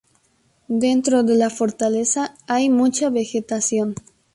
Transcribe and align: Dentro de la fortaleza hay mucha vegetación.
Dentro 0.67 1.21
de 1.21 1.35
la 1.35 1.51
fortaleza 1.51 2.33
hay 2.47 2.71
mucha 2.71 3.11
vegetación. 3.11 3.93